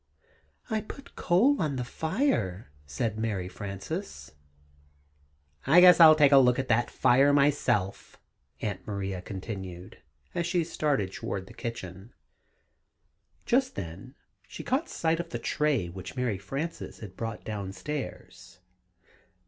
"I 0.67 0.81
put 0.81 1.15
coal 1.15 1.61
on 1.61 1.75
the 1.75 1.83
fire," 1.83 2.71
said 2.87 3.19
Mary 3.19 3.47
Frances. 3.47 4.31
"I 5.67 5.79
guess 5.79 5.99
I'll 5.99 6.15
take 6.15 6.31
a 6.31 6.39
look 6.39 6.57
at 6.57 6.69
that 6.69 6.89
fire, 6.89 7.31
myself," 7.31 8.19
Aunt 8.61 8.87
Maria 8.87 9.21
continued, 9.21 9.99
as 10.33 10.47
she 10.47 10.63
started 10.63 11.13
toward 11.13 11.45
the 11.45 11.53
kitchen. 11.53 12.15
Just 13.45 13.75
then, 13.75 14.15
she 14.47 14.63
caught 14.63 14.89
sight 14.89 15.19
of 15.19 15.29
the 15.29 15.37
tray 15.37 15.87
which 15.87 16.15
Mary 16.15 16.39
Frances 16.39 16.97
had 17.01 17.15
brought 17.15 17.43
downstairs. 17.45 18.59